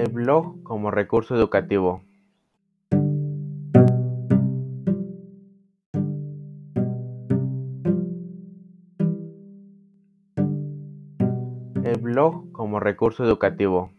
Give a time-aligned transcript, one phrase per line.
[0.00, 2.00] El blog como recurso educativo.
[11.84, 13.90] El blog como recurso educativo.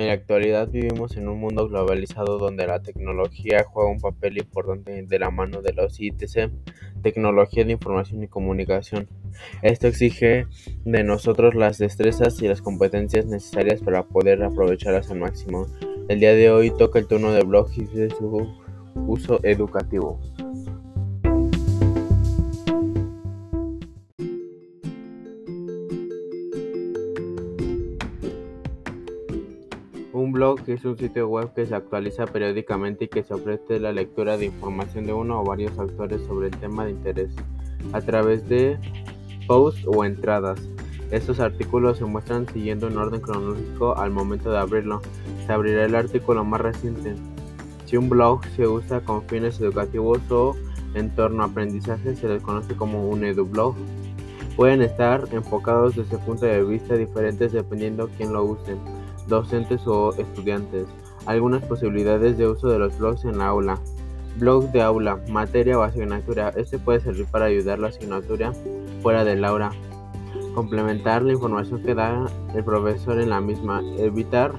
[0.00, 5.02] En la actualidad vivimos en un mundo globalizado donde la tecnología juega un papel importante
[5.02, 6.50] de la mano de los ITC,
[7.02, 9.10] tecnología de información y comunicación.
[9.60, 10.46] Esto exige
[10.86, 15.66] de nosotros las destrezas y las competencias necesarias para poder aprovecharlas al máximo.
[16.08, 18.48] El día de hoy toca el turno de blog y de su
[19.06, 20.18] uso educativo.
[30.12, 33.92] Un blog es un sitio web que se actualiza periódicamente y que se ofrece la
[33.92, 37.30] lectura de información de uno o varios autores sobre el tema de interés
[37.92, 38.76] a través de
[39.46, 40.60] posts o entradas.
[41.12, 45.00] Estos artículos se muestran siguiendo un orden cronológico al momento de abrirlo.
[45.46, 47.14] Se abrirá el artículo más reciente.
[47.84, 50.56] Si un blog se usa con fines educativos o
[50.94, 53.76] en torno a aprendizaje, se les conoce como un edublog.
[54.56, 58.76] Pueden estar enfocados desde puntos de vista diferentes dependiendo quién lo use
[59.28, 60.86] docentes o estudiantes.
[61.26, 63.78] Algunas posibilidades de uso de los blogs en la aula.
[64.36, 66.50] Blog de aula, materia o asignatura.
[66.56, 68.52] Este puede servir para ayudar la asignatura
[69.02, 69.70] fuera del aula.
[70.54, 73.82] Complementar la información que da el profesor en la misma.
[73.98, 74.52] Evitar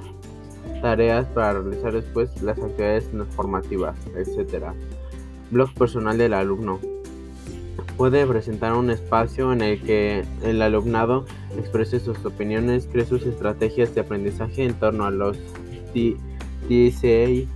[0.81, 4.66] tareas para realizar después las actividades formativas, etc.
[5.52, 6.80] Blog personal del alumno
[7.97, 11.25] puede presentar un espacio en el que el alumnado
[11.58, 15.38] exprese sus opiniones, cree sus estrategias de aprendizaje en torno a los
[15.94, 17.47] TCA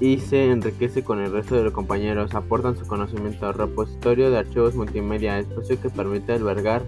[0.00, 3.52] y se enriquece con el resto de los compañeros, aportan su conocimiento.
[3.52, 6.82] Repositorio de archivos multimedia, espacio que permite albergar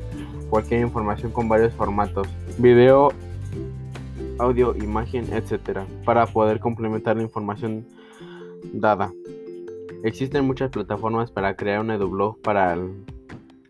[0.50, 2.26] cualquier información con varios formatos,
[2.58, 3.12] video,
[4.38, 7.86] audio, imagen, etc., para poder complementar la información
[8.72, 9.12] dada.
[10.04, 12.76] Existen muchas plataformas para crear un edublog para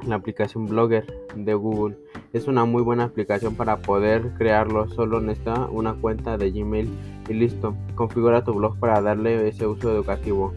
[0.04, 1.06] la aplicación Blogger
[1.36, 1.96] de Google.
[2.32, 4.88] Es una muy buena aplicación para poder crearlo.
[4.88, 6.88] Solo necesita una cuenta de Gmail
[7.28, 7.76] y listo.
[7.94, 10.52] Configura tu blog para darle ese uso educativo.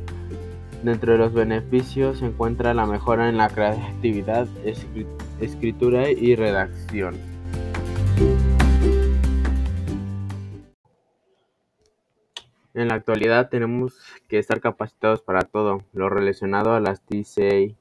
[0.82, 4.48] Dentro de los beneficios se encuentra la mejora en la creatividad,
[5.40, 7.18] escritura y redacción.
[12.78, 17.74] En la actualidad tenemos que estar capacitados para todo lo relacionado a las TCA,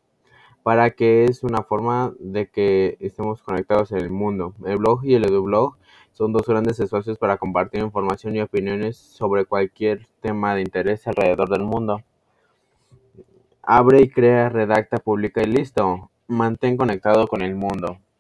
[0.63, 4.55] para que es una forma de que estemos conectados en el mundo.
[4.65, 5.77] El blog y el edublog
[6.13, 11.51] son dos grandes espacios para compartir información y opiniones sobre cualquier tema de interés alrededor
[11.51, 12.03] del mundo.
[13.61, 16.11] Abre y crea, redacta, publica y listo.
[16.27, 17.99] Mantén conectado con el mundo.